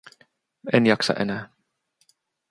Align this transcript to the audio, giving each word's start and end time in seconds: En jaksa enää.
En 0.73 0.85
jaksa 0.85 1.13
enää. 1.13 1.49